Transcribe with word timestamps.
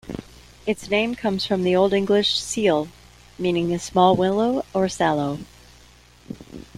Its 0.65 0.89
name 0.89 1.13
comes 1.13 1.45
from 1.45 1.61
the 1.61 1.75
Old 1.75 1.93
English 1.93 2.35
"sealh" 2.39 2.87
meaning 3.37 3.71
a 3.71 3.77
small 3.77 4.15
willow 4.15 4.65
or 4.73 4.89
sallow. 4.89 5.37